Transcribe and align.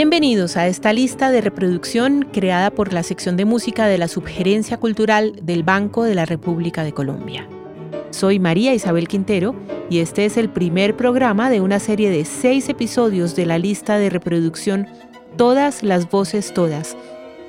Bienvenidos 0.00 0.56
a 0.56 0.68
esta 0.68 0.92
lista 0.92 1.32
de 1.32 1.40
reproducción 1.40 2.22
creada 2.32 2.70
por 2.70 2.92
la 2.92 3.02
sección 3.02 3.36
de 3.36 3.44
música 3.44 3.88
de 3.88 3.98
la 3.98 4.06
Subgerencia 4.06 4.76
Cultural 4.76 5.40
del 5.42 5.64
Banco 5.64 6.04
de 6.04 6.14
la 6.14 6.24
República 6.24 6.84
de 6.84 6.92
Colombia. 6.92 7.48
Soy 8.10 8.38
María 8.38 8.72
Isabel 8.72 9.08
Quintero 9.08 9.56
y 9.90 9.98
este 9.98 10.24
es 10.24 10.36
el 10.36 10.50
primer 10.50 10.96
programa 10.96 11.50
de 11.50 11.60
una 11.60 11.80
serie 11.80 12.10
de 12.10 12.24
seis 12.24 12.68
episodios 12.68 13.34
de 13.34 13.46
la 13.46 13.58
lista 13.58 13.98
de 13.98 14.08
reproducción 14.08 14.86
Todas 15.36 15.82
las 15.82 16.08
Voces 16.08 16.54
Todas, 16.54 16.96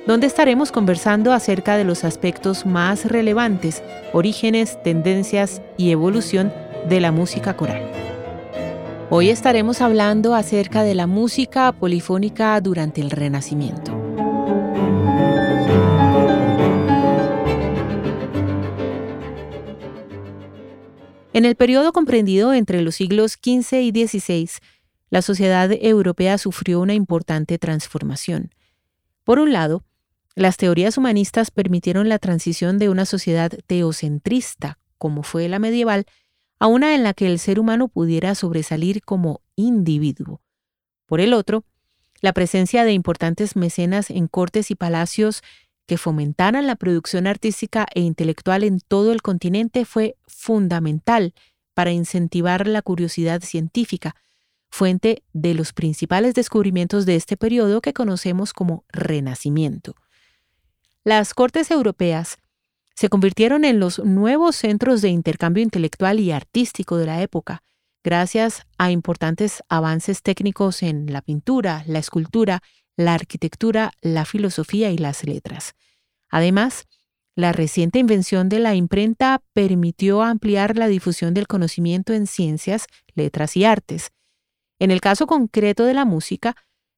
donde 0.08 0.26
estaremos 0.26 0.72
conversando 0.72 1.32
acerca 1.32 1.76
de 1.76 1.84
los 1.84 2.02
aspectos 2.02 2.66
más 2.66 3.04
relevantes, 3.04 3.80
orígenes, 4.12 4.76
tendencias 4.82 5.62
y 5.76 5.92
evolución 5.92 6.52
de 6.88 7.00
la 7.00 7.12
música 7.12 7.56
coral. 7.56 7.88
Hoy 9.12 9.28
estaremos 9.28 9.80
hablando 9.80 10.36
acerca 10.36 10.84
de 10.84 10.94
la 10.94 11.08
música 11.08 11.72
polifónica 11.72 12.60
durante 12.60 13.00
el 13.00 13.10
Renacimiento. 13.10 13.90
En 21.32 21.44
el 21.44 21.56
periodo 21.56 21.92
comprendido 21.92 22.54
entre 22.54 22.82
los 22.82 22.94
siglos 22.94 23.32
XV 23.32 23.80
y 23.80 24.06
XVI, 24.06 24.48
la 25.10 25.22
sociedad 25.22 25.72
europea 25.72 26.38
sufrió 26.38 26.78
una 26.78 26.94
importante 26.94 27.58
transformación. 27.58 28.54
Por 29.24 29.40
un 29.40 29.52
lado, 29.52 29.82
las 30.36 30.56
teorías 30.56 30.96
humanistas 30.96 31.50
permitieron 31.50 32.08
la 32.08 32.20
transición 32.20 32.78
de 32.78 32.88
una 32.88 33.06
sociedad 33.06 33.50
teocentrista, 33.66 34.78
como 34.98 35.24
fue 35.24 35.48
la 35.48 35.58
medieval, 35.58 36.06
a 36.60 36.66
una 36.66 36.94
en 36.94 37.02
la 37.02 37.14
que 37.14 37.26
el 37.26 37.38
ser 37.38 37.58
humano 37.58 37.88
pudiera 37.88 38.34
sobresalir 38.34 39.02
como 39.02 39.40
individuo. 39.56 40.40
Por 41.06 41.20
el 41.20 41.32
otro, 41.32 41.64
la 42.20 42.34
presencia 42.34 42.84
de 42.84 42.92
importantes 42.92 43.56
mecenas 43.56 44.10
en 44.10 44.28
cortes 44.28 44.70
y 44.70 44.74
palacios 44.74 45.42
que 45.86 45.96
fomentaran 45.96 46.66
la 46.66 46.76
producción 46.76 47.26
artística 47.26 47.86
e 47.94 48.02
intelectual 48.02 48.62
en 48.62 48.78
todo 48.78 49.10
el 49.10 49.22
continente 49.22 49.84
fue 49.84 50.16
fundamental 50.28 51.34
para 51.72 51.92
incentivar 51.92 52.66
la 52.66 52.82
curiosidad 52.82 53.40
científica, 53.40 54.14
fuente 54.68 55.24
de 55.32 55.54
los 55.54 55.72
principales 55.72 56.34
descubrimientos 56.34 57.06
de 57.06 57.16
este 57.16 57.38
periodo 57.38 57.80
que 57.80 57.94
conocemos 57.94 58.52
como 58.52 58.84
Renacimiento. 58.92 59.96
Las 61.04 61.32
cortes 61.32 61.70
europeas 61.70 62.36
se 62.94 63.08
convirtieron 63.08 63.64
en 63.64 63.80
los 63.80 63.98
nuevos 64.00 64.56
centros 64.56 65.02
de 65.02 65.08
intercambio 65.08 65.62
intelectual 65.62 66.20
y 66.20 66.32
artístico 66.32 66.96
de 66.96 67.06
la 67.06 67.22
época, 67.22 67.62
gracias 68.02 68.66
a 68.78 68.90
importantes 68.90 69.62
avances 69.68 70.22
técnicos 70.22 70.82
en 70.82 71.12
la 71.12 71.22
pintura, 71.22 71.84
la 71.86 71.98
escultura, 71.98 72.62
la 72.96 73.14
arquitectura, 73.14 73.92
la 74.00 74.24
filosofía 74.24 74.90
y 74.90 74.98
las 74.98 75.24
letras. 75.24 75.74
Además, 76.28 76.86
la 77.36 77.52
reciente 77.52 77.98
invención 77.98 78.48
de 78.48 78.58
la 78.58 78.74
imprenta 78.74 79.42
permitió 79.52 80.22
ampliar 80.22 80.76
la 80.76 80.88
difusión 80.88 81.32
del 81.32 81.46
conocimiento 81.46 82.12
en 82.12 82.26
ciencias, 82.26 82.86
letras 83.14 83.56
y 83.56 83.64
artes. 83.64 84.10
En 84.78 84.90
el 84.90 85.00
caso 85.00 85.26
concreto 85.26 85.84
de 85.84 85.94
la 85.94 86.04
música, 86.04 86.54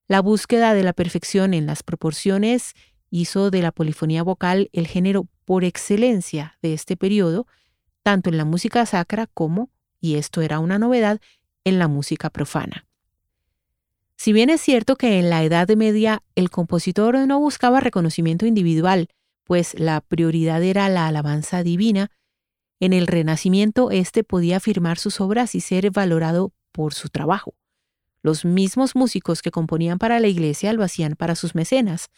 la 0.09 0.21
búsqueda 0.21 0.75
de 0.75 0.83
la 0.83 0.93
perfección 0.93 1.55
en 1.55 1.67
las 1.67 1.83
proporciones 1.83 2.73
hizo 3.11 3.51
de 3.51 3.63
la 3.63 3.73
polifonía 3.73 4.23
vocal 4.23 4.69
el 4.73 4.87
género 4.87 5.29
por 5.53 5.65
excelencia 5.65 6.57
de 6.63 6.73
este 6.73 6.97
periodo, 6.97 7.47
tanto 8.03 8.31
en 8.31 8.39
la 8.39 8.47
música 8.47 8.87
sacra 8.87 9.27
como, 9.27 9.69
y 10.01 10.15
esto 10.15 10.41
era 10.41 10.61
una 10.61 10.79
novedad, 10.79 11.21
en 11.65 11.79
la 11.79 11.89
música 11.89 12.31
profana. 12.31 12.87
Si 14.17 14.33
bien 14.33 14.49
es 14.49 14.63
cierto 14.63 14.97
que 14.97 15.19
en 15.19 15.29
la 15.29 15.45
Edad 15.45 15.69
Media 15.77 16.23
el 16.37 16.49
compositor 16.49 17.19
no 17.29 17.39
buscaba 17.39 17.81
reconocimiento 17.81 18.47
individual, 18.47 19.09
pues 19.45 19.79
la 19.79 20.01
prioridad 20.01 20.63
era 20.63 20.89
la 20.89 21.07
alabanza 21.07 21.63
divina, 21.63 22.11
en 22.81 22.95
el 22.95 23.07
Renacimiento 23.07 23.91
éste 23.91 24.25
podía 24.25 24.59
firmar 24.59 24.99
sus 24.99 25.21
obras 25.21 25.55
y 25.55 25.61
ser 25.61 25.91
valorado 25.91 26.55
por 26.73 26.95
su 26.95 27.11
trabajo. 27.11 27.53
Los 28.23 28.47
mismos 28.47 28.97
músicos 28.97 29.43
que 29.43 29.51
componían 29.51 29.99
para 29.99 30.19
la 30.19 30.29
iglesia 30.29 30.73
lo 30.73 30.83
hacían 30.83 31.15
para 31.15 31.35
sus 31.35 31.55
mecenas, 31.55 32.09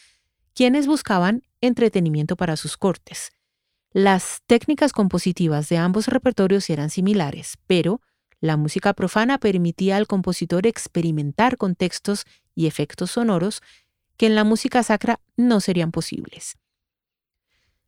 quienes 0.55 0.87
buscaban 0.87 1.43
entretenimiento 1.67 2.37
para 2.37 2.57
sus 2.57 2.77
cortes. 2.77 3.33
Las 3.93 4.41
técnicas 4.47 4.93
compositivas 4.93 5.69
de 5.69 5.77
ambos 5.77 6.09
repertorios 6.09 6.69
eran 6.69 6.91
similares, 6.91 7.59
pero 7.67 8.01
la 8.41 8.57
música 8.57 8.93
profana 8.93 9.39
permitía 9.39 9.97
al 9.97 10.07
compositor 10.07 10.67
experimentar 10.67 11.57
con 11.57 11.77
textos 11.77 12.25
y 12.55 12.67
efectos 12.67 13.13
sonoros 13.13 13.63
que 14.17 14.27
en 14.27 14.35
la 14.35 14.45
música 14.45 14.83
sacra 14.83 15.21
no 15.37 15.61
serían 15.61 15.93
posibles. 15.93 16.57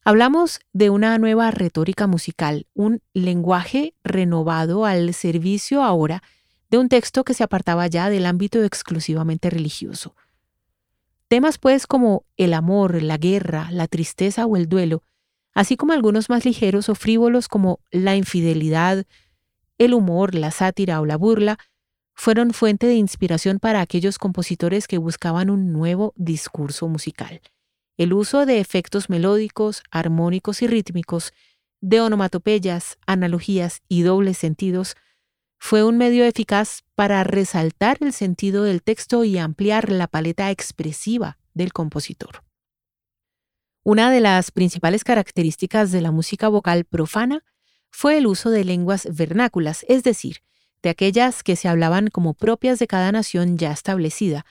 Hablamos 0.05 0.61
de 0.73 0.91
una 0.91 1.19
nueva 1.19 1.51
retórica 1.51 2.07
musical, 2.07 2.69
un 2.75 3.03
lenguaje 3.13 3.95
renovado 4.05 4.85
al 4.85 5.13
servicio 5.15 5.83
ahora 5.83 6.23
de 6.71 6.79
un 6.79 6.89
texto 6.89 7.25
que 7.25 7.35
se 7.35 7.43
apartaba 7.43 7.87
ya 7.89 8.09
del 8.09 8.27
ámbito 8.27 8.63
exclusivamente 8.63 9.51
religioso. 9.51 10.15
Temas 11.29 11.59
pues 11.59 11.87
como 11.87 12.25
el 12.37 12.55
amor, 12.55 13.03
la 13.03 13.17
guerra, 13.17 13.69
la 13.73 13.89
tristeza 13.89 14.47
o 14.47 14.57
el 14.57 14.69
duelo, 14.69 15.03
así 15.55 15.77
como 15.77 15.93
algunos 15.93 16.29
más 16.29 16.45
ligeros 16.45 16.89
o 16.89 16.95
frívolos 16.95 17.49
como 17.49 17.81
la 17.91 18.15
infidelidad, 18.15 19.05
el 19.79 19.95
humor, 19.95 20.35
la 20.35 20.53
sátira 20.53 21.01
o 21.01 21.07
la 21.07 21.17
burla, 21.17 21.59
fueron 22.15 22.53
fuente 22.53 22.87
de 22.87 22.95
inspiración 22.95 23.59
para 23.59 23.81
aquellos 23.81 24.19
compositores 24.19 24.87
que 24.87 24.99
buscaban 24.99 25.51
un 25.51 25.73
nuevo 25.73 26.15
discurso 26.17 26.89
musical. 26.89 27.43
El 27.99 28.13
uso 28.13 28.47
de 28.47 28.61
efectos 28.61 29.11
melódicos, 29.11 29.83
armónicos 29.91 30.63
y 30.63 30.67
rítmicos, 30.67 31.33
de 31.81 32.01
onomatopeyas, 32.01 32.99
analogías 33.07 33.83
y 33.89 34.03
dobles 34.03 34.39
sentidos 34.39 34.97
fue 35.59 35.85
un 35.85 35.99
medio 35.99 36.25
eficaz 36.25 36.85
para 36.95 37.25
resaltar 37.25 37.99
el 38.01 38.13
sentido 38.13 38.65
del 38.65 38.83
texto 38.83 39.25
y 39.25 39.39
ampliar 39.39 39.91
la 39.91 40.07
paleta 40.07 40.51
expresiva 40.51 41.39
del 41.55 41.73
compositor. 41.73 42.43
Una 43.83 44.11
de 44.11 44.21
las 44.21 44.51
principales 44.51 45.05
características 45.05 45.93
de 45.93 46.01
la 46.01 46.11
música 46.11 46.49
vocal 46.49 46.85
profana 46.85 47.45
fue 47.91 48.19
el 48.19 48.27
uso 48.27 48.51
de 48.51 48.65
lenguas 48.65 49.09
vernáculas, 49.11 49.87
es 49.89 50.03
decir, 50.03 50.39
de 50.83 50.91
aquellas 50.91 51.43
que 51.43 51.57
se 51.57 51.69
hablaban 51.69 52.09
como 52.09 52.35
propias 52.35 52.79
de 52.79 52.87
cada 52.87 53.11
nación 53.13 53.59
ya 53.59 53.73
establecida, 53.73 54.45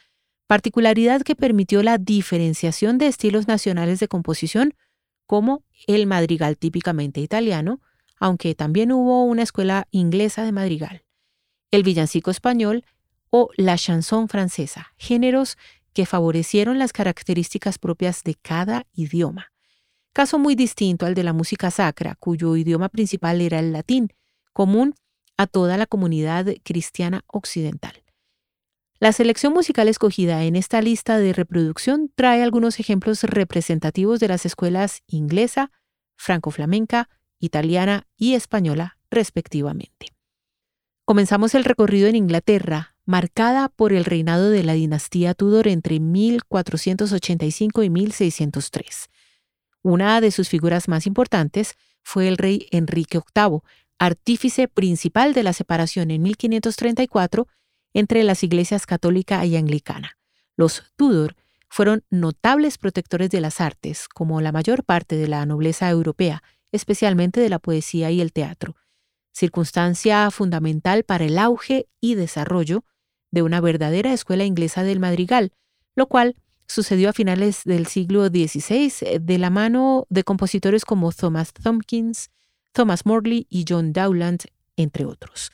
particularidad 0.48 1.22
que 1.22 1.36
permitió 1.36 1.84
la 1.84 1.98
diferenciación 1.98 2.98
de 2.98 3.08
estilos 3.08 3.48
nacionales 3.48 4.00
de 4.00 4.08
composición 4.08 4.74
como 5.26 5.64
el 5.88 6.08
madrigal 6.08 6.58
típicamente 6.58 7.20
italiano, 7.20 7.82
aunque 8.26 8.56
también 8.56 8.92
hubo 8.92 9.24
una 9.24 9.44
escuela 9.44 9.88
inglesa 9.92 10.44
de 10.44 10.52
madrigal, 10.52 11.04
el 11.70 11.84
villancico 11.84 12.32
español 12.32 12.84
o 13.30 13.52
la 13.56 13.78
chanson 13.78 14.30
francesa, 14.30 14.94
géneros 14.98 15.60
que 15.94 16.08
favorecieron 16.08 16.80
las 16.80 16.92
características 16.92 17.78
propias 17.78 18.24
de 18.24 18.34
cada 18.34 18.88
idioma. 18.96 19.52
Caso 20.12 20.40
muy 20.40 20.56
distinto 20.56 21.06
al 21.06 21.14
de 21.14 21.22
la 21.22 21.34
música 21.34 21.70
sacra, 21.70 22.16
cuyo 22.16 22.56
idioma 22.56 22.90
principal 22.90 23.42
era 23.42 23.60
el 23.60 23.72
latín, 23.72 24.12
común 24.54 24.96
a 25.38 25.46
toda 25.46 25.78
la 25.78 25.86
comunidad 25.86 26.48
cristiana 26.64 27.22
occidental. 27.28 27.94
La 28.98 29.12
selección 29.12 29.54
musical 29.54 29.88
escogida 29.88 30.46
en 30.46 30.56
esta 30.56 30.82
lista 30.82 31.20
de 31.20 31.32
reproducción 31.32 32.12
trae 32.16 32.42
algunos 32.42 32.80
ejemplos 32.80 33.22
representativos 33.22 34.20
de 34.20 34.30
las 34.30 34.48
escuelas 34.48 35.04
inglesa, 35.06 35.72
franco-flamenca, 36.18 37.08
italiana 37.40 38.08
y 38.18 38.34
española, 38.34 38.98
respectivamente. 39.10 40.08
Comenzamos 41.06 41.54
el 41.56 41.64
recorrido 41.64 42.08
en 42.08 42.16
Inglaterra, 42.16 42.96
marcada 43.06 43.70
por 43.70 43.94
el 43.94 44.06
reinado 44.06 44.50
de 44.50 44.64
la 44.64 44.74
dinastía 44.74 45.34
Tudor 45.36 45.68
entre 45.68 46.00
1485 46.00 47.84
y 47.84 47.90
1603. 47.90 49.10
Una 49.84 50.20
de 50.20 50.32
sus 50.32 50.50
figuras 50.50 50.88
más 50.88 51.06
importantes 51.06 51.76
fue 52.02 52.28
el 52.28 52.38
rey 52.38 52.68
Enrique 52.72 53.20
VIII, 53.36 53.60
artífice 54.00 54.68
principal 54.68 55.34
de 55.34 55.44
la 55.44 55.54
separación 55.54 56.10
en 56.12 56.24
1534 56.24 57.48
entre 57.94 58.24
las 58.24 58.44
iglesias 58.44 58.86
católica 58.86 59.46
y 59.46 59.56
anglicana. 59.56 60.18
Los 60.58 60.84
Tudor 60.96 61.36
fueron 61.70 62.04
notables 62.10 62.78
protectores 62.78 63.30
de 63.30 63.42
las 63.42 63.62
artes, 63.62 64.08
como 64.08 64.42
la 64.42 64.52
mayor 64.52 64.84
parte 64.84 65.18
de 65.18 65.28
la 65.28 65.46
nobleza 65.46 65.90
europea, 65.90 66.42
especialmente 66.76 67.40
de 67.40 67.50
la 67.50 67.60
poesía 67.60 68.12
y 68.12 68.22
el 68.22 68.34
teatro, 68.34 68.76
circunstancia 69.32 70.30
fundamental 70.32 71.04
para 71.04 71.26
el 71.26 71.38
auge 71.38 71.88
y 72.00 72.16
desarrollo 72.16 72.84
de 73.32 73.42
una 73.42 73.60
verdadera 73.62 74.14
escuela 74.14 74.46
inglesa 74.46 74.84
del 74.84 75.00
madrigal, 75.00 75.52
lo 75.96 76.08
cual 76.08 76.36
sucedió 76.68 77.10
a 77.10 77.14
finales 77.14 77.62
del 77.66 77.88
siglo 77.88 78.28
XVI 78.28 78.92
eh, 79.02 79.20
de 79.20 79.38
la 79.38 79.50
mano 79.50 80.06
de 80.10 80.24
compositores 80.24 80.86
como 80.86 81.12
Thomas 81.12 81.54
Tompkins, 81.54 82.30
Thomas 82.72 83.06
Morley 83.06 83.46
y 83.50 83.66
John 83.68 83.94
Dowland, 83.94 84.44
entre 84.76 85.06
otros. 85.06 85.52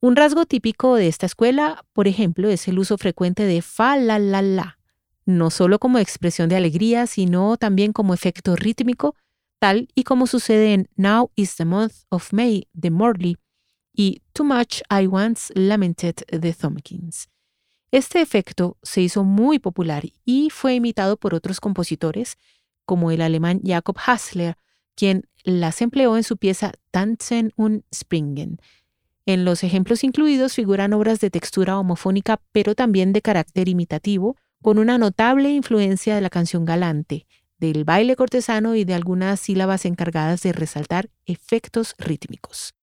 Un 0.00 0.16
rasgo 0.16 0.46
típico 0.46 0.94
de 0.94 1.08
esta 1.08 1.26
escuela, 1.26 1.84
por 1.92 2.06
ejemplo, 2.06 2.48
es 2.48 2.68
el 2.68 2.78
uso 2.78 2.98
frecuente 2.98 3.44
de 3.44 3.62
fa 3.62 3.96
la 3.96 4.18
la 4.18 4.42
la, 4.42 4.78
no 5.24 5.50
solo 5.50 5.78
como 5.78 5.98
expresión 5.98 6.48
de 6.48 6.56
alegría, 6.56 7.06
sino 7.06 7.56
también 7.56 7.92
como 7.92 8.14
efecto 8.14 8.54
rítmico, 8.54 9.16
y 9.74 10.04
como 10.04 10.26
sucede 10.26 10.74
en 10.74 10.88
Now 10.96 11.30
is 11.34 11.56
the 11.56 11.64
Month 11.64 11.94
of 12.08 12.32
May 12.32 12.68
de 12.72 12.90
Morley 12.90 13.36
y 13.92 14.22
Too 14.32 14.44
Much 14.44 14.82
I 14.90 15.08
Once 15.10 15.52
Lamented 15.56 16.14
de 16.28 16.52
Thumbkins. 16.52 17.28
Este 17.90 18.20
efecto 18.20 18.76
se 18.82 19.00
hizo 19.00 19.24
muy 19.24 19.58
popular 19.58 20.04
y 20.24 20.50
fue 20.50 20.74
imitado 20.74 21.16
por 21.16 21.34
otros 21.34 21.60
compositores, 21.60 22.36
como 22.84 23.10
el 23.10 23.20
alemán 23.20 23.60
Jakob 23.64 23.96
Hassler, 24.04 24.56
quien 24.94 25.28
las 25.42 25.82
empleó 25.82 26.16
en 26.16 26.22
su 26.22 26.36
pieza 26.36 26.72
Tanzen 26.90 27.52
und 27.56 27.82
Springen. 27.92 28.60
En 29.24 29.44
los 29.44 29.64
ejemplos 29.64 30.04
incluidos 30.04 30.54
figuran 30.54 30.92
obras 30.92 31.18
de 31.18 31.30
textura 31.30 31.78
homofónica, 31.78 32.40
pero 32.52 32.76
también 32.76 33.12
de 33.12 33.22
carácter 33.22 33.68
imitativo, 33.68 34.36
con 34.62 34.78
una 34.78 34.98
notable 34.98 35.50
influencia 35.50 36.14
de 36.14 36.20
la 36.20 36.30
canción 36.30 36.64
galante, 36.64 37.26
del 37.58 37.84
baile 37.84 38.16
cortesano 38.16 38.74
y 38.74 38.84
de 38.84 38.94
algunas 38.94 39.40
sílabas 39.40 39.84
encargadas 39.84 40.42
de 40.42 40.52
resaltar 40.52 41.10
efectos 41.24 41.94
rítmicos. 41.98 42.74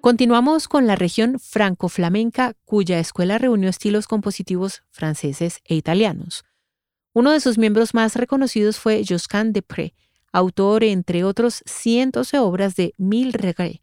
Continuamos 0.00 0.68
con 0.68 0.86
la 0.86 0.96
región 0.96 1.38
franco-flamenca, 1.38 2.54
cuya 2.64 2.98
escuela 2.98 3.36
reunió 3.36 3.68
estilos 3.68 4.06
compositivos 4.06 4.82
franceses 4.90 5.60
e 5.64 5.74
italianos. 5.74 6.44
Uno 7.12 7.30
de 7.30 7.40
sus 7.40 7.58
miembros 7.58 7.92
más 7.92 8.16
reconocidos 8.16 8.78
fue 8.78 9.02
Josquin 9.06 9.52
Depré, 9.52 9.94
autor, 10.32 10.84
entre 10.84 11.24
otros, 11.24 11.62
cientos 11.66 12.30
de 12.30 12.38
obras 12.38 12.76
de 12.76 12.94
Mille 12.96 13.32
Regrets, 13.32 13.80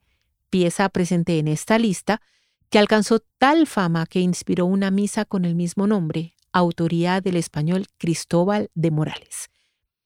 pieza 0.50 0.90
presente 0.90 1.40
en 1.40 1.48
esta 1.48 1.78
lista, 1.80 2.22
que 2.70 2.80
alcanzó 2.80 3.20
tal 3.38 3.68
fama 3.68 4.06
que 4.06 4.20
inspiró 4.20 4.66
una 4.66 4.92
misa 4.92 5.26
con 5.26 5.46
el 5.46 5.56
mismo 5.56 5.88
nombre, 5.88 6.36
autoría 6.52 7.22
del 7.22 7.36
español 7.36 7.88
Cristóbal 7.98 8.70
de 8.74 8.92
Morales. 8.92 9.50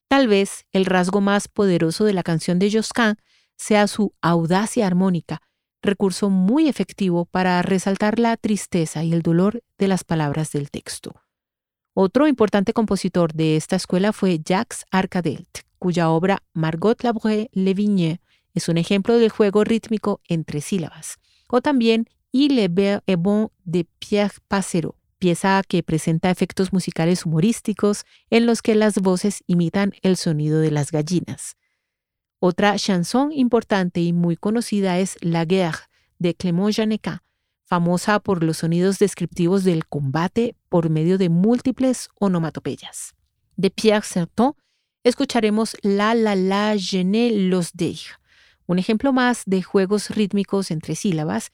Tal 0.07 0.27
vez 0.27 0.65
el 0.71 0.85
rasgo 0.85 1.21
más 1.21 1.47
poderoso 1.47 2.03
de 2.03 2.13
la 2.13 2.23
canción 2.23 2.57
de 2.57 2.71
Josquin 2.71 3.15
sea 3.55 3.87
su 3.87 4.13
audacia 4.21 4.87
armónica, 4.87 5.41
recurso 5.81 6.29
muy 6.29 6.67
efectivo 6.67 7.25
para 7.25 7.61
resaltar 7.61 8.19
la 8.19 8.35
tristeza 8.37 9.03
y 9.03 9.13
el 9.13 9.21
dolor 9.21 9.63
de 9.77 9.87
las 9.87 10.03
palabras 10.03 10.51
del 10.51 10.71
texto. 10.71 11.13
Otro 11.93 12.27
importante 12.27 12.73
compositor 12.73 13.33
de 13.33 13.55
esta 13.55 13.75
escuela 13.75 14.13
fue 14.13 14.39
Jacques 14.39 14.85
Arcadelt, 14.89 15.59
cuya 15.79 16.09
obra 16.09 16.43
Margot 16.53 17.01
Labré 17.03 17.49
Le 17.53 17.73
Vigne 17.73 18.21
es 18.53 18.69
un 18.69 18.77
ejemplo 18.77 19.17
del 19.17 19.29
juego 19.29 19.63
rítmico 19.63 20.21
entre 20.27 20.61
sílabas, 20.61 21.17
o 21.47 21.61
también 21.61 22.07
Il 22.31 22.59
est 22.59 23.17
bon 23.17 23.49
de 23.65 23.87
Pierre 23.97 24.33
Passero, 24.47 24.95
pieza 25.17 25.61
que 25.67 25.81
presenta 25.81 26.29
efectos 26.29 26.71
musicales 26.71 27.25
humorísticos 27.25 28.05
en 28.29 28.45
los 28.45 28.61
que 28.61 28.75
las 28.75 28.99
voces 28.99 29.43
imitan 29.47 29.93
el 30.03 30.15
sonido 30.15 30.59
de 30.59 30.71
las 30.71 30.91
gallinas. 30.91 31.57
Otra 32.39 32.77
chanson 32.77 33.31
importante 33.31 33.99
y 33.99 34.13
muy 34.13 34.37
conocida 34.37 34.99
es 34.99 35.17
La 35.21 35.45
Guerre 35.45 35.79
de 36.19 36.35
Clément 36.35 36.73
Janeca, 36.73 37.23
famosa 37.65 38.19
por 38.19 38.43
los 38.43 38.57
sonidos 38.57 38.97
descriptivos 38.99 39.63
del 39.63 39.87
combate 39.87 40.55
por 40.69 40.89
medio 40.89 41.17
de 41.17 41.29
múltiples 41.29 42.09
onomatopeyas. 42.19 43.15
De 43.55 43.69
Pierre 43.69 44.05
Serton 44.05 44.53
escucharemos 45.09 45.75
La 45.81 46.13
La 46.15 46.35
La 46.35 46.75
Je 46.77 47.03
los 47.03 47.73
deich, 47.73 48.11
un 48.65 48.79
ejemplo 48.79 49.13
más 49.13 49.43
de 49.45 49.61
juegos 49.61 50.09
rítmicos 50.09 50.71
entre 50.71 50.95
sílabas, 50.95 51.51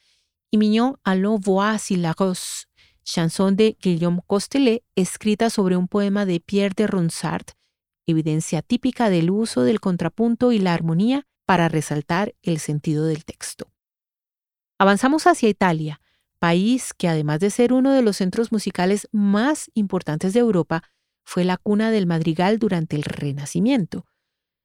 y 0.52 0.57
Mignon 0.57 0.98
Allons 1.04 1.42
voir 1.44 1.80
si 1.80 1.96
la 1.96 2.13
rose, 2.13 2.66
chanson 3.04 3.56
de 3.56 3.78
Guillaume 3.81 4.22
Costelet, 4.28 4.84
escrita 4.96 5.50
sobre 5.50 5.78
un 5.78 5.88
poema 5.88 6.25
de 6.25 6.40
Pierre 6.40 6.74
de 6.75 6.88
Ronsard 6.88 7.46
evidencia 8.07 8.62
típica 8.62 9.10
del 9.10 9.31
uso 9.31 9.63
del 9.63 9.80
contrapunto 9.80 10.51
y 10.51 10.60
la 10.60 10.74
armonía 10.74 11.28
para 11.46 11.69
resaltar 11.69 12.36
el 12.42 12.60
sentido 12.60 13.06
del 13.06 13.25
texto. 13.25 13.72
Avanzamos 14.78 15.28
hacia 15.28 15.50
Italia, 15.50 16.01
país 16.40 16.94
que 16.94 17.08
además 17.08 17.40
de 17.40 17.50
ser 17.50 17.74
uno 17.74 17.94
de 17.94 18.01
los 18.01 18.18
centros 18.18 18.51
musicales 18.51 19.08
más 19.12 19.72
importantes 19.74 20.34
de 20.34 20.40
Europa, 20.40 20.84
fue 21.25 21.44
la 21.44 21.57
cuna 21.57 21.92
del 21.92 22.06
madrigal 22.06 22.60
durante 22.60 22.95
el 22.95 23.04
Renacimiento. 23.04 24.06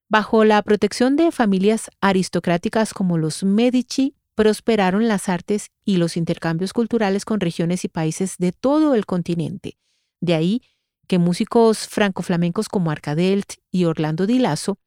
Bajo 0.08 0.44
la 0.44 0.62
protección 0.62 1.16
de 1.16 1.32
familias 1.32 1.90
aristocráticas 2.00 2.94
como 2.94 3.18
los 3.18 3.42
Medici, 3.42 4.14
prosperaron 4.34 5.08
las 5.08 5.28
artes 5.28 5.70
y 5.84 5.96
los 5.96 6.16
intercambios 6.16 6.72
culturales 6.72 7.24
con 7.24 7.40
regiones 7.40 7.84
y 7.84 7.88
países 7.88 8.36
de 8.38 8.52
todo 8.52 8.94
el 8.94 9.06
continente. 9.06 9.76
De 10.20 10.34
ahí 10.34 10.62
que 11.06 11.18
músicos 11.18 11.88
franco-flamencos 11.88 12.68
como 12.68 12.90
Arcadelt 12.90 13.54
y 13.70 13.84
Orlando 13.84 14.26
Di 14.26 14.38
Lasso 14.38 14.78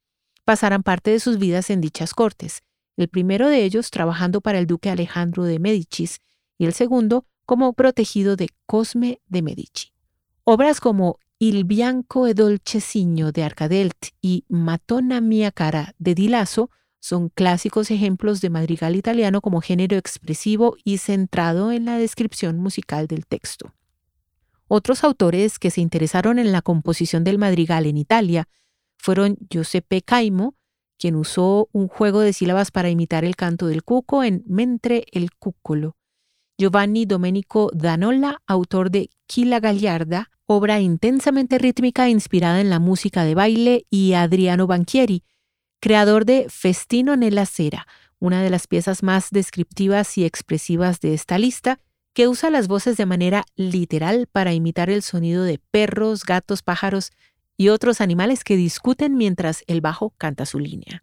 pasaran 0.44 0.82
parte 0.82 1.10
de 1.10 1.20
sus 1.20 1.38
vidas 1.38 1.70
en 1.70 1.80
dichas 1.80 2.14
cortes, 2.14 2.62
el 2.96 3.08
primero 3.08 3.48
de 3.48 3.64
ellos 3.64 3.90
trabajando 3.90 4.40
para 4.40 4.58
el 4.58 4.66
duque 4.66 4.90
Alejandro 4.90 5.44
de 5.44 5.58
Medicis 5.58 6.20
y 6.58 6.66
el 6.66 6.72
segundo 6.72 7.26
como 7.46 7.72
protegido 7.74 8.36
de 8.36 8.48
Cosme 8.66 9.20
de 9.26 9.42
Medici. 9.42 9.92
Obras 10.44 10.80
como 10.80 11.18
Il 11.46 11.66
bianco 11.66 12.24
e 12.24 12.32
dolce 12.32 12.80
signo 12.80 13.30
de 13.30 13.42
Arcadelt 13.42 14.14
y 14.22 14.46
Matona 14.48 15.20
mia 15.20 15.52
cara 15.52 15.94
de 15.98 16.14
Di 16.14 16.28
Lasso 16.28 16.70
son 17.00 17.28
clásicos 17.28 17.90
ejemplos 17.90 18.40
de 18.40 18.48
madrigal 18.48 18.96
italiano 18.96 19.42
como 19.42 19.60
género 19.60 19.98
expresivo 19.98 20.74
y 20.84 20.96
centrado 20.96 21.70
en 21.70 21.84
la 21.84 21.98
descripción 21.98 22.60
musical 22.60 23.08
del 23.08 23.26
texto. 23.26 23.74
Otros 24.68 25.04
autores 25.04 25.58
que 25.58 25.70
se 25.70 25.82
interesaron 25.82 26.38
en 26.38 26.50
la 26.50 26.62
composición 26.62 27.24
del 27.24 27.36
madrigal 27.36 27.84
en 27.84 27.98
Italia 27.98 28.48
fueron 28.96 29.36
Giuseppe 29.50 30.00
Caimo, 30.00 30.54
quien 30.98 31.14
usó 31.14 31.68
un 31.72 31.88
juego 31.88 32.20
de 32.20 32.32
sílabas 32.32 32.70
para 32.70 32.88
imitar 32.88 33.22
el 33.22 33.36
canto 33.36 33.66
del 33.66 33.84
cuco 33.84 34.24
en 34.24 34.44
Mentre 34.46 35.04
el 35.12 35.30
cuccolo. 35.34 35.94
Giovanni 36.56 37.04
Domenico 37.04 37.70
Danola, 37.74 38.40
autor 38.46 38.90
de 38.90 39.10
Quila 39.26 39.58
Gagliarda, 39.58 40.30
obra 40.46 40.78
intensamente 40.80 41.58
rítmica 41.58 42.08
inspirada 42.08 42.60
en 42.60 42.70
la 42.70 42.78
música 42.78 43.24
de 43.24 43.34
baile, 43.34 43.86
y 43.90 44.12
Adriano 44.12 44.68
Banchieri, 44.68 45.24
creador 45.80 46.24
de 46.24 46.46
Festino 46.48 47.16
nella 47.16 47.44
Sera, 47.44 47.88
una 48.20 48.40
de 48.40 48.50
las 48.50 48.68
piezas 48.68 49.02
más 49.02 49.30
descriptivas 49.30 50.16
y 50.16 50.24
expresivas 50.24 51.00
de 51.00 51.14
esta 51.14 51.38
lista, 51.38 51.80
que 52.12 52.28
usa 52.28 52.50
las 52.50 52.68
voces 52.68 52.96
de 52.96 53.06
manera 53.06 53.44
literal 53.56 54.28
para 54.30 54.52
imitar 54.52 54.90
el 54.90 55.02
sonido 55.02 55.42
de 55.42 55.58
perros, 55.72 56.24
gatos, 56.24 56.62
pájaros 56.62 57.10
y 57.56 57.68
otros 57.68 58.00
animales 58.00 58.44
que 58.44 58.56
discuten 58.56 59.16
mientras 59.16 59.64
el 59.66 59.80
bajo 59.80 60.10
canta 60.16 60.46
su 60.46 60.60
línea. 60.60 61.02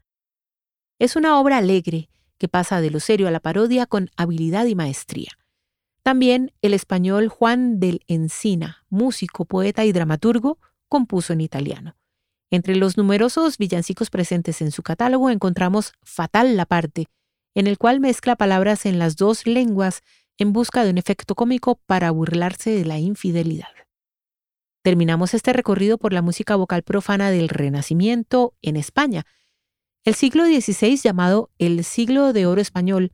Es 0.97 1.17
una 1.17 1.37
obra 1.39 1.57
alegre 1.57 2.09
que 2.37 2.47
pasa 2.47 2.79
de 2.79 2.89
lo 2.89 3.01
serio 3.01 3.27
a 3.27 3.31
la 3.31 3.41
parodia 3.41 3.85
con 3.85 4.09
habilidad 4.15 4.65
y 4.65 4.75
maestría. 4.75 5.37
También 6.03 6.51
el 6.61 6.73
español 6.73 7.27
Juan 7.27 7.79
del 7.79 8.01
Encina, 8.07 8.85
músico, 8.89 9.45
poeta 9.45 9.85
y 9.85 9.91
dramaturgo, 9.91 10.57
compuso 10.87 11.33
en 11.33 11.41
italiano. 11.41 11.95
Entre 12.49 12.75
los 12.75 12.97
numerosos 12.97 13.57
villancicos 13.57 14.09
presentes 14.09 14.61
en 14.61 14.71
su 14.71 14.83
catálogo 14.83 15.29
encontramos 15.29 15.93
Fatal 16.03 16.57
la 16.57 16.65
parte, 16.65 17.07
en 17.55 17.67
el 17.67 17.77
cual 17.77 17.99
mezcla 17.99 18.35
palabras 18.35 18.85
en 18.85 18.99
las 18.99 19.15
dos 19.15 19.45
lenguas 19.45 20.01
en 20.37 20.53
busca 20.53 20.83
de 20.83 20.89
un 20.89 20.97
efecto 20.97 21.35
cómico 21.35 21.79
para 21.85 22.11
burlarse 22.11 22.71
de 22.71 22.85
la 22.85 22.97
infidelidad. 22.97 23.69
Terminamos 24.83 25.35
este 25.35 25.53
recorrido 25.53 25.99
por 25.99 26.11
la 26.11 26.23
música 26.23 26.55
vocal 26.55 26.81
profana 26.81 27.29
del 27.29 27.49
Renacimiento 27.49 28.55
en 28.63 28.75
España. 28.75 29.25
El 30.03 30.15
siglo 30.15 30.45
XVI, 30.45 30.97
llamado 30.97 31.51
el 31.59 31.83
siglo 31.83 32.33
de 32.33 32.47
oro 32.47 32.59
español, 32.59 33.13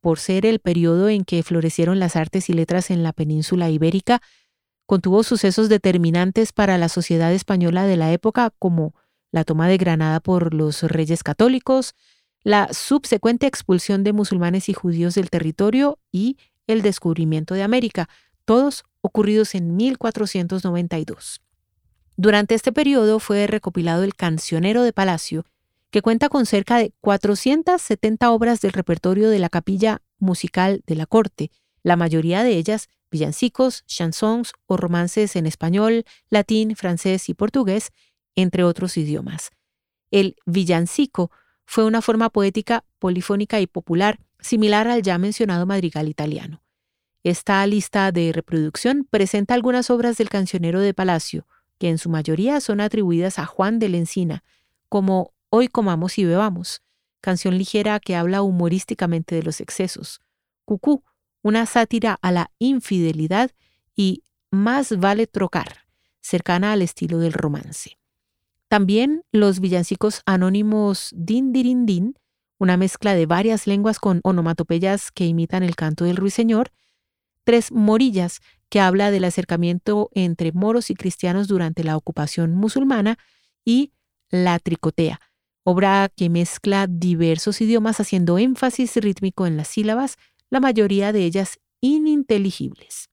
por 0.00 0.18
ser 0.18 0.46
el 0.46 0.60
periodo 0.60 1.08
en 1.08 1.24
que 1.24 1.42
florecieron 1.42 1.98
las 1.98 2.16
artes 2.16 2.48
y 2.48 2.52
letras 2.52 2.90
en 2.90 3.02
la 3.02 3.12
península 3.12 3.70
ibérica, 3.70 4.20
contuvo 4.86 5.22
sucesos 5.22 5.68
determinantes 5.68 6.52
para 6.52 6.78
la 6.78 6.88
sociedad 6.88 7.32
española 7.32 7.84
de 7.84 7.96
la 7.96 8.12
época 8.12 8.52
como 8.58 8.94
la 9.30 9.44
toma 9.44 9.68
de 9.68 9.76
Granada 9.76 10.20
por 10.20 10.54
los 10.54 10.82
reyes 10.82 11.22
católicos, 11.22 11.94
la 12.42 12.72
subsecuente 12.72 13.46
expulsión 13.46 14.04
de 14.04 14.12
musulmanes 14.12 14.68
y 14.68 14.72
judíos 14.72 15.14
del 15.14 15.30
territorio 15.30 15.98
y 16.10 16.38
el 16.66 16.82
descubrimiento 16.82 17.54
de 17.54 17.62
América, 17.62 18.08
todos 18.44 18.84
ocurridos 19.00 19.54
en 19.54 19.76
1492. 19.76 21.42
Durante 22.16 22.54
este 22.54 22.72
periodo 22.72 23.20
fue 23.20 23.46
recopilado 23.46 24.04
el 24.04 24.14
Cancionero 24.14 24.82
de 24.82 24.92
Palacio, 24.92 25.44
que 25.90 26.02
cuenta 26.02 26.28
con 26.28 26.46
cerca 26.46 26.78
de 26.78 26.92
470 27.00 28.30
obras 28.30 28.60
del 28.60 28.72
repertorio 28.72 29.30
de 29.30 29.38
la 29.38 29.48
capilla 29.48 30.02
musical 30.18 30.82
de 30.86 30.94
la 30.94 31.06
corte, 31.06 31.50
la 31.82 31.96
mayoría 31.96 32.42
de 32.42 32.56
ellas 32.56 32.88
villancicos, 33.10 33.84
chansons 33.86 34.52
o 34.66 34.76
romances 34.76 35.34
en 35.36 35.46
español, 35.46 36.04
latín, 36.28 36.76
francés 36.76 37.28
y 37.28 37.34
portugués, 37.34 37.90
entre 38.34 38.64
otros 38.64 38.96
idiomas. 38.96 39.50
El 40.10 40.36
villancico 40.44 41.30
fue 41.64 41.84
una 41.84 42.02
forma 42.02 42.30
poética, 42.30 42.84
polifónica 42.98 43.60
y 43.60 43.66
popular 43.66 44.18
similar 44.40 44.88
al 44.88 45.02
ya 45.02 45.18
mencionado 45.18 45.66
madrigal 45.66 46.08
italiano. 46.08 46.62
Esta 47.24 47.66
lista 47.66 48.12
de 48.12 48.32
reproducción 48.32 49.06
presenta 49.08 49.54
algunas 49.54 49.90
obras 49.90 50.16
del 50.16 50.28
cancionero 50.28 50.80
de 50.80 50.94
Palacio, 50.94 51.46
que 51.78 51.88
en 51.88 51.98
su 51.98 52.08
mayoría 52.08 52.60
son 52.60 52.80
atribuidas 52.80 53.38
a 53.38 53.46
Juan 53.46 53.78
de 53.78 53.88
la 53.88 53.96
Encina, 53.98 54.44
como 54.88 55.32
Hoy 55.50 55.68
comamos 55.68 56.18
y 56.18 56.26
bebamos, 56.26 56.82
canción 57.22 57.56
ligera 57.56 58.00
que 58.00 58.14
habla 58.14 58.42
humorísticamente 58.42 59.34
de 59.34 59.42
los 59.42 59.62
excesos, 59.62 60.20
Cucú, 60.66 61.02
una 61.42 61.64
sátira 61.64 62.18
a 62.20 62.32
la 62.32 62.50
infidelidad, 62.58 63.50
y 63.96 64.24
Más 64.50 64.98
vale 64.98 65.26
trocar, 65.26 65.86
cercana 66.20 66.72
al 66.72 66.82
estilo 66.82 67.18
del 67.18 67.32
romance. 67.32 67.98
También 68.68 69.22
los 69.32 69.60
villancicos 69.60 70.20
anónimos 70.26 71.14
Din 71.16 71.52
Dirin 71.52 71.86
Din, 71.86 72.18
una 72.58 72.76
mezcla 72.76 73.14
de 73.14 73.24
varias 73.24 73.66
lenguas 73.66 73.98
con 73.98 74.20
onomatopeyas 74.24 75.10
que 75.10 75.24
imitan 75.24 75.62
el 75.62 75.76
canto 75.76 76.04
del 76.04 76.16
ruiseñor, 76.16 76.72
Tres 77.44 77.72
Morillas, 77.72 78.40
que 78.68 78.80
habla 78.80 79.10
del 79.10 79.24
acercamiento 79.24 80.10
entre 80.12 80.52
moros 80.52 80.90
y 80.90 80.94
cristianos 80.94 81.48
durante 81.48 81.84
la 81.84 81.96
ocupación 81.96 82.54
musulmana, 82.54 83.18
y 83.64 83.92
La 84.30 84.58
Tricotea, 84.58 85.20
obra 85.70 86.08
que 86.08 86.30
mezcla 86.30 86.86
diversos 86.86 87.60
idiomas 87.60 88.00
haciendo 88.00 88.38
énfasis 88.38 88.96
rítmico 88.96 89.46
en 89.46 89.58
las 89.58 89.68
sílabas, 89.68 90.16
la 90.48 90.60
mayoría 90.60 91.12
de 91.12 91.26
ellas 91.26 91.58
ininteligibles. 91.82 93.10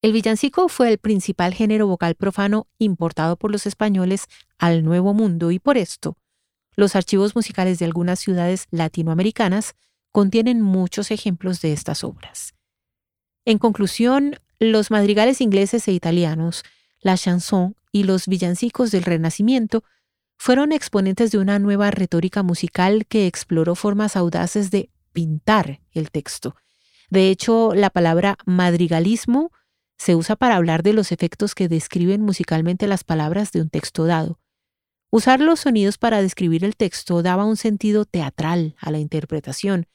El 0.00 0.14
villancico 0.14 0.70
fue 0.70 0.90
el 0.90 0.96
principal 0.96 1.52
género 1.52 1.86
vocal 1.86 2.14
profano 2.14 2.68
importado 2.78 3.36
por 3.36 3.52
los 3.52 3.66
españoles 3.66 4.28
al 4.56 4.82
Nuevo 4.82 5.12
Mundo 5.12 5.50
y 5.50 5.58
por 5.58 5.76
esto, 5.76 6.16
los 6.74 6.96
archivos 6.96 7.36
musicales 7.36 7.78
de 7.78 7.84
algunas 7.84 8.18
ciudades 8.18 8.66
latinoamericanas 8.70 9.74
contienen 10.10 10.62
muchos 10.62 11.10
ejemplos 11.10 11.60
de 11.60 11.74
estas 11.74 12.02
obras. 12.02 12.54
En 13.44 13.58
conclusión, 13.58 14.36
los 14.58 14.90
madrigales 14.90 15.42
ingleses 15.42 15.86
e 15.86 15.92
italianos, 15.92 16.62
la 17.02 17.18
chanson 17.18 17.76
y 17.92 18.04
los 18.04 18.26
villancicos 18.26 18.90
del 18.90 19.02
Renacimiento 19.02 19.84
fueron 20.42 20.72
exponentes 20.72 21.30
de 21.30 21.38
una 21.38 21.60
nueva 21.60 21.92
retórica 21.92 22.42
musical 22.42 23.06
que 23.06 23.28
exploró 23.28 23.76
formas 23.76 24.16
audaces 24.16 24.72
de 24.72 24.90
pintar 25.12 25.82
el 25.92 26.10
texto. 26.10 26.56
De 27.10 27.28
hecho, 27.28 27.74
la 27.76 27.90
palabra 27.90 28.36
madrigalismo 28.44 29.52
se 29.98 30.16
usa 30.16 30.34
para 30.34 30.56
hablar 30.56 30.82
de 30.82 30.94
los 30.94 31.12
efectos 31.12 31.54
que 31.54 31.68
describen 31.68 32.22
musicalmente 32.22 32.88
las 32.88 33.04
palabras 33.04 33.52
de 33.52 33.60
un 33.60 33.70
texto 33.70 34.04
dado. 34.04 34.40
Usar 35.12 35.38
los 35.38 35.60
sonidos 35.60 35.96
para 35.96 36.20
describir 36.20 36.64
el 36.64 36.74
texto 36.74 37.22
daba 37.22 37.44
un 37.44 37.56
sentido 37.56 38.04
teatral 38.04 38.74
a 38.80 38.90
la 38.90 38.98
interpretación, 38.98 39.86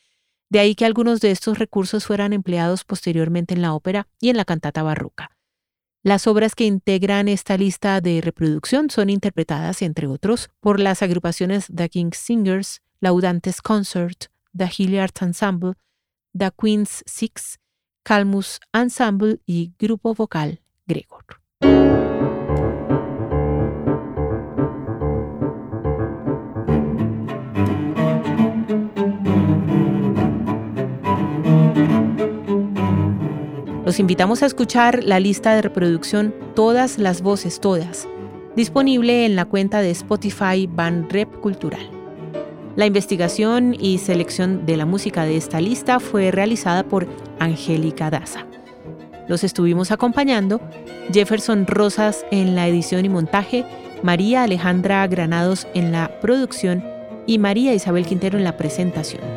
de 0.48 0.60
ahí 0.60 0.76
que 0.76 0.86
algunos 0.86 1.20
de 1.20 1.32
estos 1.32 1.60
recursos 1.60 2.06
fueran 2.06 2.32
empleados 2.32 2.86
posteriormente 2.86 3.54
en 3.54 3.62
la 3.62 3.74
ópera 3.74 4.08
y 4.22 4.30
en 4.30 4.38
la 4.38 4.46
cantata 4.46 4.82
barroca. 4.82 5.37
Las 6.08 6.26
obras 6.26 6.56
que 6.56 6.64
integran 6.64 7.28
esta 7.28 7.58
lista 7.58 8.00
de 8.00 8.22
reproducción 8.22 8.90
son 8.90 9.10
interpretadas, 9.10 9.82
entre 9.82 10.08
otros, 10.08 10.50
por 10.62 10.80
las 10.80 11.04
agrupaciones 11.04 11.68
The 11.68 11.90
King's 11.90 12.18
Singers, 12.18 12.82
Laudantes 13.02 13.62
Concert, 13.62 14.28
The 14.56 14.70
Hilliard 14.78 15.12
Ensemble, 15.20 15.74
The 16.32 16.52
Queen's 16.58 17.04
Six, 17.06 17.60
Calmus 18.04 18.62
Ensemble 18.72 19.42
y 19.46 19.74
grupo 19.78 20.14
vocal 20.14 20.62
Gregor. 20.86 21.26
Los 33.98 34.02
invitamos 34.02 34.44
a 34.44 34.46
escuchar 34.46 35.04
la 35.04 35.20
lista 35.20 35.56
de 35.56 35.64
reproducción 35.64 36.32
Todas 36.54 37.00
las 37.00 37.24
voces, 37.24 37.60
todas, 37.60 38.08
disponible 38.56 39.26
en 39.26 39.36
la 39.36 39.46
cuenta 39.46 39.82
de 39.82 39.90
Spotify 39.90 40.70
Ban 40.72 41.10
Rep 41.10 41.40
Cultural. 41.40 41.82
La 42.76 42.86
investigación 42.86 43.76
y 43.80 43.98
selección 43.98 44.68
de 44.68 44.78
la 44.78 44.86
música 44.86 45.24
de 45.24 45.36
esta 45.36 45.60
lista 45.62 46.00
fue 46.00 46.30
realizada 46.30 46.84
por 46.84 47.08
Angélica 47.40 48.12
Daza. 48.12 48.46
Los 49.28 49.44
estuvimos 49.44 49.90
acompañando 49.90 50.62
Jefferson 51.12 51.66
Rosas 51.66 52.24
en 52.30 52.56
la 52.56 52.68
edición 52.68 53.04
y 53.04 53.10
montaje, 53.10 53.66
María 54.04 54.44
Alejandra 54.44 55.08
Granados 55.08 55.68
en 55.74 55.92
la 55.92 56.20
producción 56.22 56.84
y 57.26 57.40
María 57.40 57.74
Isabel 57.74 58.06
Quintero 58.06 58.38
en 58.38 58.44
la 58.44 58.58
presentación. 58.58 59.37